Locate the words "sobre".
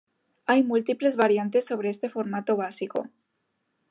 1.65-1.91